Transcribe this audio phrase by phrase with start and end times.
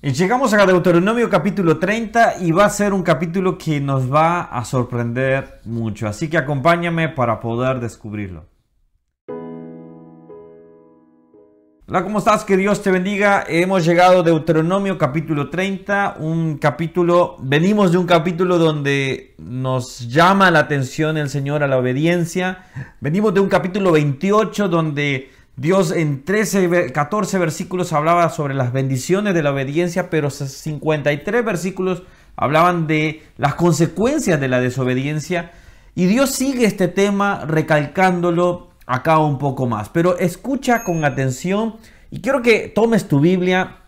[0.00, 4.64] Llegamos a Deuteronomio capítulo 30 y va a ser un capítulo que nos va a
[4.64, 6.06] sorprender mucho.
[6.06, 8.46] Así que acompáñame para poder descubrirlo.
[11.88, 12.44] Hola, ¿cómo estás?
[12.44, 13.44] Que Dios te bendiga.
[13.48, 20.52] Hemos llegado a Deuteronomio capítulo 30, un capítulo, venimos de un capítulo donde nos llama
[20.52, 22.66] la atención el Señor a la obediencia.
[23.00, 29.34] Venimos de un capítulo 28 donde Dios en 13, 14 versículos hablaba sobre las bendiciones
[29.34, 32.04] de la obediencia, pero 53 versículos
[32.36, 35.50] hablaban de las consecuencias de la desobediencia.
[35.96, 39.88] Y Dios sigue este tema recalcándolo acá un poco más.
[39.88, 41.74] Pero escucha con atención
[42.12, 43.78] y quiero que tomes tu Biblia,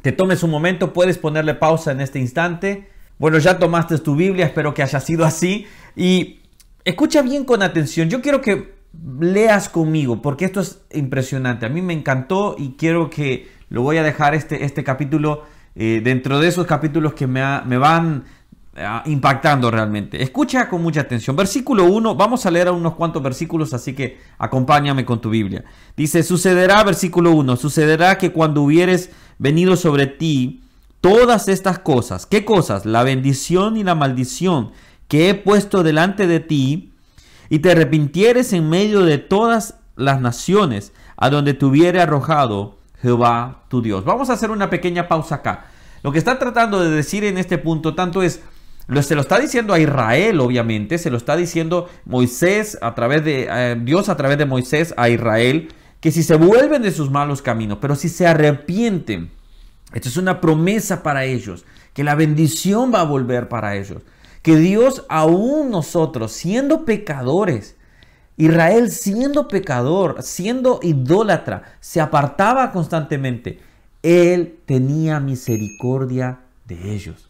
[0.00, 2.88] te tomes un momento, puedes ponerle pausa en este instante.
[3.18, 5.66] Bueno, ya tomaste tu Biblia, espero que haya sido así.
[5.94, 6.40] Y
[6.82, 8.08] escucha bien con atención.
[8.08, 8.79] Yo quiero que
[9.20, 11.66] leas conmigo, porque esto es impresionante.
[11.66, 15.44] A mí me encantó y quiero que lo voy a dejar este, este capítulo
[15.76, 18.24] eh, dentro de esos capítulos que me, me van
[18.76, 20.22] ah, impactando realmente.
[20.22, 21.36] Escucha con mucha atención.
[21.36, 25.64] Versículo 1, vamos a leer unos cuantos versículos, así que acompáñame con tu Biblia.
[25.96, 30.64] Dice, sucederá, versículo 1, sucederá que cuando hubieres venido sobre ti
[31.00, 32.84] todas estas cosas, ¿qué cosas?
[32.84, 34.72] La bendición y la maldición
[35.08, 36.89] que he puesto delante de ti,
[37.50, 43.64] y te arrepintieres en medio de todas las naciones a donde te hubiere arrojado Jehová
[43.68, 44.04] tu Dios.
[44.04, 45.66] Vamos a hacer una pequeña pausa acá.
[46.02, 48.40] Lo que está tratando de decir en este punto tanto es,
[49.02, 53.48] se lo está diciendo a Israel, obviamente, se lo está diciendo Moisés a través de
[53.50, 55.68] eh, Dios a través de Moisés a Israel,
[56.00, 59.30] que si se vuelven de sus malos caminos, pero si se arrepienten,
[59.92, 64.02] esto es una promesa para ellos, que la bendición va a volver para ellos
[64.42, 67.76] que Dios aún nosotros, siendo pecadores,
[68.36, 73.60] Israel siendo pecador, siendo idólatra, se apartaba constantemente.
[74.02, 77.28] Él tenía misericordia de ellos.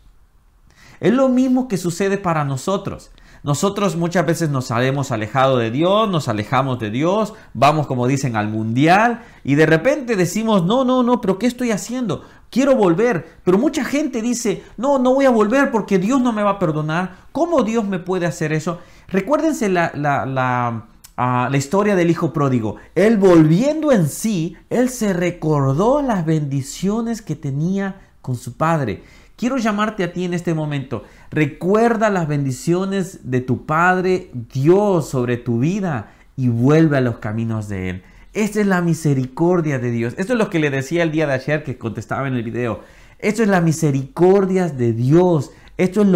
[1.01, 3.11] Es lo mismo que sucede para nosotros.
[3.43, 8.37] Nosotros muchas veces nos hemos alejado de Dios, nos alejamos de Dios, vamos como dicen
[8.37, 12.23] al mundial y de repente decimos, no, no, no, pero ¿qué estoy haciendo?
[12.51, 13.39] Quiero volver.
[13.45, 16.59] Pero mucha gente dice, no, no voy a volver porque Dios no me va a
[16.59, 17.17] perdonar.
[17.33, 18.81] ¿Cómo Dios me puede hacer eso?
[19.09, 22.77] Recuérdense la, la, la, ah, la historia del hijo pródigo.
[22.95, 29.03] Él volviendo en sí, él se recordó las bendiciones que tenía con su padre.
[29.41, 31.05] Quiero llamarte a ti en este momento.
[31.31, 37.67] Recuerda las bendiciones de tu Padre Dios sobre tu vida y vuelve a los caminos
[37.67, 38.03] de Él.
[38.33, 40.15] Esta es la misericordia de Dios.
[40.17, 42.81] Esto es lo que le decía el día de ayer que contestaba en el video.
[43.19, 45.51] Esto es la misericordia de Dios.
[45.77, 46.09] Esto es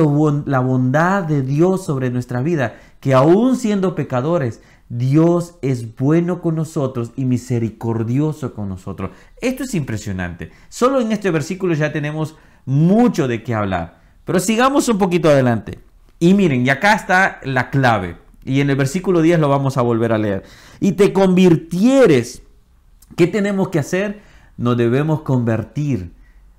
[0.47, 2.77] la bondad de Dios sobre nuestra vida.
[3.01, 9.11] Que aún siendo pecadores, Dios es bueno con nosotros y misericordioso con nosotros.
[9.41, 10.53] Esto es impresionante.
[10.69, 14.01] Solo en este versículo ya tenemos mucho de qué hablar.
[14.25, 15.81] Pero sigamos un poquito adelante.
[16.21, 18.24] Y miren, y acá está la clave.
[18.45, 20.43] Y en el versículo 10 lo vamos a volver a leer.
[20.81, 22.43] Y te convirtieres.
[23.17, 24.21] ¿Qué tenemos que hacer?
[24.57, 26.13] Nos debemos convertir.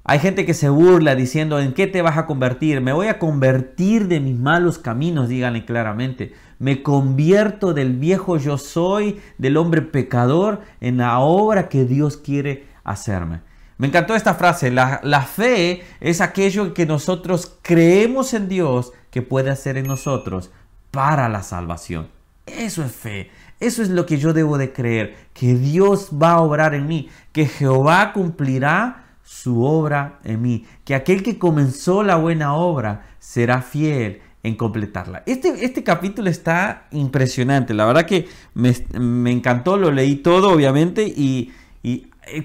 [0.08, 2.80] Hay gente que se burla diciendo, ¿en qué te vas a convertir?
[2.80, 6.34] Me voy a convertir de mis malos caminos, díganle claramente.
[6.60, 12.68] Me convierto del viejo yo soy, del hombre pecador, en la obra que Dios quiere
[12.84, 13.42] hacerme.
[13.78, 19.22] Me encantó esta frase, la, la fe es aquello que nosotros creemos en Dios que
[19.22, 20.52] puede hacer en nosotros
[20.96, 22.08] para la salvación.
[22.46, 23.30] Eso es fe.
[23.60, 27.10] Eso es lo que yo debo de creer, que Dios va a obrar en mí,
[27.32, 33.62] que Jehová cumplirá su obra en mí, que aquel que comenzó la buena obra será
[33.62, 35.24] fiel en completarla.
[35.26, 41.04] Este, este capítulo está impresionante, la verdad que me, me encantó, lo leí todo obviamente
[41.08, 41.52] y,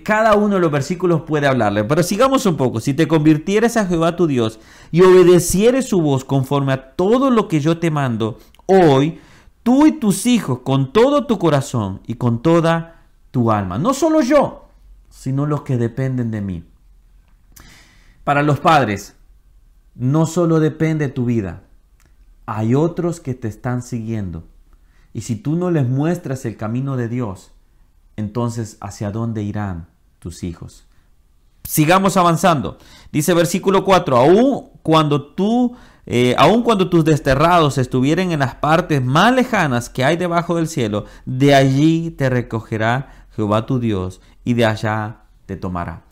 [0.02, 1.84] cada uno de los versículos puede hablarle.
[1.84, 2.80] Pero sigamos un poco.
[2.80, 4.60] Si te convirtieres a Jehová tu Dios
[4.90, 9.20] y obedecieres su voz conforme a todo lo que yo te mando hoy,
[9.62, 13.78] tú y tus hijos con todo tu corazón y con toda tu alma.
[13.78, 14.68] No solo yo,
[15.08, 16.64] sino los que dependen de mí.
[18.24, 19.16] Para los padres,
[19.94, 21.62] no solo depende tu vida.
[22.46, 24.44] Hay otros que te están siguiendo.
[25.12, 27.52] Y si tú no les muestras el camino de Dios,
[28.20, 29.88] entonces ¿hacia dónde irán
[30.20, 30.86] tus hijos?
[31.64, 32.78] Sigamos avanzando.
[33.12, 35.76] Dice versículo 4, aún cuando tú,
[36.06, 40.68] eh, aun cuando tus desterrados estuvieren en las partes más lejanas que hay debajo del
[40.68, 46.09] cielo, de allí te recogerá Jehová tu Dios y de allá te tomará.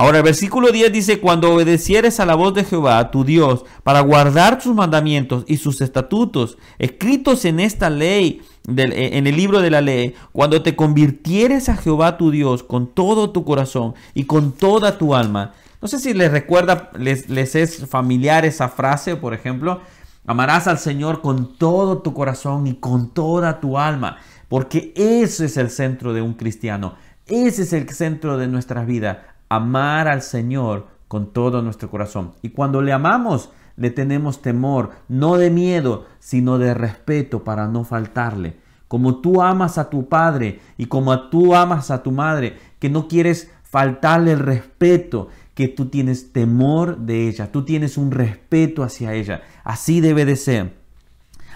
[0.00, 3.98] Ahora el versículo 10 dice, cuando obedecieres a la voz de Jehová, tu Dios, para
[3.98, 9.72] guardar sus mandamientos y sus estatutos, escritos en esta ley, eh, en el libro de
[9.72, 14.52] la ley, cuando te convirtieres a Jehová tu Dios con todo tu corazón y con
[14.52, 19.34] toda tu alma, No sé si les recuerda, les, les es familiar esa frase, por
[19.34, 19.80] ejemplo,
[20.26, 25.56] amarás al Señor con todo tu corazón y con toda tu alma, porque ese es
[25.56, 26.94] el centro de un cristiano,
[27.26, 32.32] ese es el centro de nuestra vida, amar al Señor con todo nuestro corazón.
[32.42, 37.84] Y cuando le amamos, le tenemos temor, no de miedo, sino de respeto para no
[37.84, 38.56] faltarle.
[38.88, 43.06] Como tú amas a tu padre y como tú amas a tu madre, que no
[43.06, 49.12] quieres faltarle el respeto, que tú tienes temor de ella, tú tienes un respeto hacia
[49.12, 49.42] ella.
[49.64, 50.77] Así debe de ser.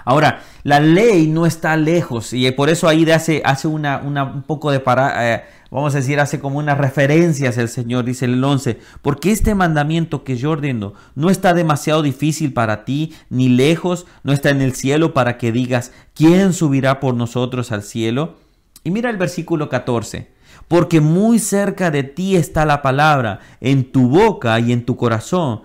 [0.04, 4.70] Ahora, la ley no está lejos y por eso ahí hace, hace una, un poco
[4.70, 8.78] de para, eh, vamos a decir, hace como unas referencias el Señor, dice el 11,
[9.00, 14.32] porque este mandamiento que yo ordeno no está demasiado difícil para ti, ni lejos, no
[14.32, 18.36] está en el cielo para que digas, ¿quién subirá por nosotros al cielo?
[18.84, 20.32] Y mira el versículo 14,
[20.68, 25.62] porque muy cerca de ti está la palabra, en tu boca y en tu corazón,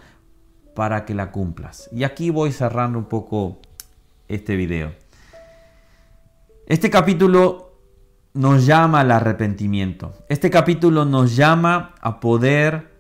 [0.76, 1.90] para que la cumplas.
[1.92, 3.60] Y aquí voy cerrando un poco
[4.28, 4.94] este video.
[6.66, 7.68] Este capítulo
[8.34, 10.14] nos llama al arrepentimiento.
[10.30, 12.94] Este capítulo nos llama a poder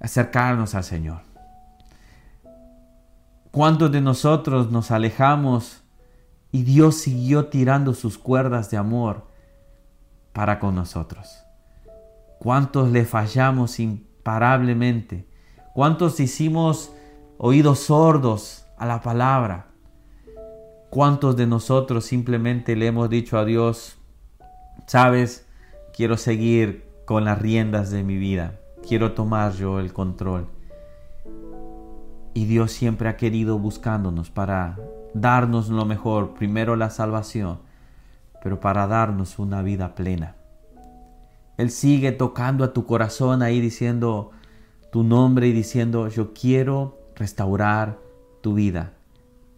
[0.00, 1.20] acercarnos al Señor.
[3.50, 5.82] ¿Cuántos de nosotros nos alejamos
[6.52, 9.26] y Dios siguió tirando sus cuerdas de amor
[10.32, 11.44] para con nosotros?
[12.38, 15.28] ¿Cuántos le fallamos imparablemente?
[15.74, 16.92] ¿Cuántos hicimos
[17.38, 19.67] oídos sordos a la palabra?
[20.90, 23.98] ¿Cuántos de nosotros simplemente le hemos dicho a Dios,
[24.86, 25.46] sabes,
[25.94, 28.58] quiero seguir con las riendas de mi vida,
[28.88, 30.46] quiero tomar yo el control?
[32.32, 34.78] Y Dios siempre ha querido buscándonos para
[35.12, 37.58] darnos lo mejor, primero la salvación,
[38.42, 40.36] pero para darnos una vida plena.
[41.58, 44.30] Él sigue tocando a tu corazón ahí diciendo
[44.90, 47.98] tu nombre y diciendo, yo quiero restaurar
[48.40, 48.94] tu vida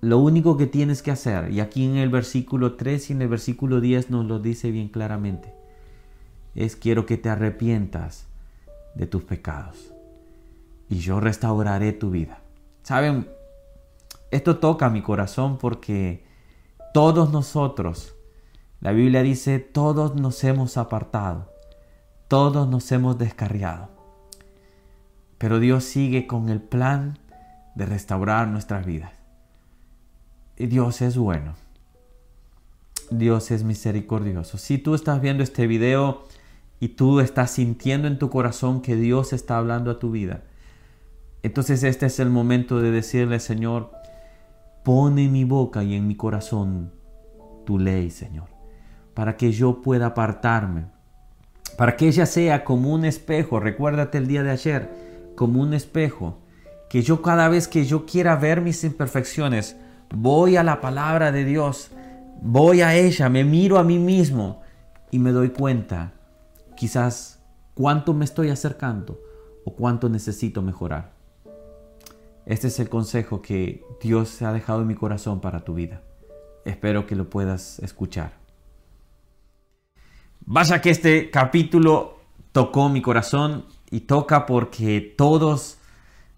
[0.00, 3.29] lo único que tienes que hacer, y aquí en el versículo 3 y en el
[3.29, 5.55] versículo 10 nos lo dice bien claramente,
[6.55, 8.26] es quiero que te arrepientas
[8.94, 9.93] de tus pecados
[10.88, 12.41] y yo restauraré tu vida.
[12.82, 13.29] Saben,
[14.31, 16.25] esto toca mi corazón porque
[16.93, 18.14] todos nosotros,
[18.81, 21.52] la Biblia dice, todos nos hemos apartado,
[22.26, 23.88] todos nos hemos descarriado.
[25.38, 27.19] Pero Dios sigue con el plan
[27.75, 29.20] de restaurar nuestras vidas.
[30.67, 31.55] Dios es bueno.
[33.11, 34.59] Dios es misericordioso.
[34.59, 36.23] Si tú estás viendo este video
[36.79, 40.45] y tú estás sintiendo en tu corazón que Dios está hablando a tu vida,
[41.43, 43.91] entonces este es el momento de decirle, Señor,
[44.85, 46.93] pone en mi boca y en mi corazón
[47.65, 48.49] tu ley, Señor,
[49.15, 50.87] para que yo pueda apartarme,
[51.77, 56.39] para que ella sea como un espejo, recuérdate el día de ayer, como un espejo,
[56.89, 59.77] que yo cada vez que yo quiera ver mis imperfecciones,
[60.15, 61.91] voy a la palabra de Dios,
[62.43, 64.62] voy a ella, me miro a mí mismo
[65.11, 66.12] y me doy cuenta
[66.77, 67.43] quizás
[67.75, 69.21] cuánto me estoy acercando
[69.65, 71.12] o cuánto necesito mejorar.
[72.47, 76.03] Este es el consejo que Dios ha dejado en mi corazón para tu vida.
[76.65, 78.33] Espero que lo puedas escuchar.
[80.47, 82.19] Vaya que este capítulo
[82.53, 85.79] tocó mi corazón y toca porque todos,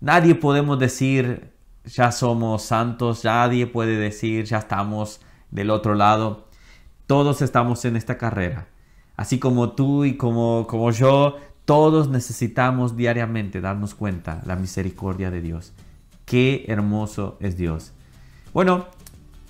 [0.00, 1.51] nadie podemos decir
[1.84, 5.20] ya somos santos, nadie puede decir ya estamos
[5.50, 6.46] del otro lado.
[7.06, 8.68] Todos estamos en esta carrera.
[9.16, 15.40] Así como tú y como, como yo, todos necesitamos diariamente darnos cuenta la misericordia de
[15.40, 15.72] Dios.
[16.24, 17.92] Qué hermoso es Dios.
[18.52, 18.86] Bueno,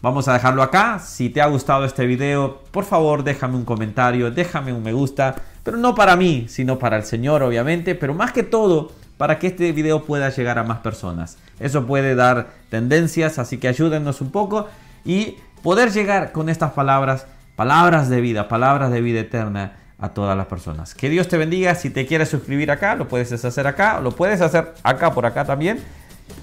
[0.00, 0.98] vamos a dejarlo acá.
[0.98, 5.36] Si te ha gustado este video, por favor déjame un comentario, déjame un me gusta,
[5.62, 9.46] pero no para mí, sino para el Señor, obviamente, pero más que todo, para que
[9.46, 11.38] este video pueda llegar a más personas.
[11.60, 14.66] Eso puede dar tendencias, así que ayúdennos un poco
[15.04, 20.36] y poder llegar con estas palabras, palabras de vida, palabras de vida eterna a todas
[20.36, 20.96] las personas.
[20.96, 21.76] Que Dios te bendiga.
[21.76, 25.44] Si te quieres suscribir acá, lo puedes hacer acá, lo puedes hacer acá por acá
[25.44, 25.78] también.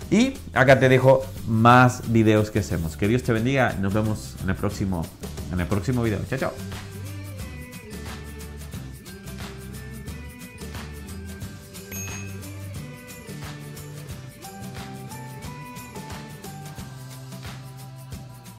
[0.09, 2.95] Y acá te dejo más videos que hacemos.
[2.95, 3.75] Que Dios te bendiga.
[3.81, 5.05] Nos vemos en el próximo,
[5.51, 6.19] en el próximo video.
[6.29, 6.88] Chao, chao.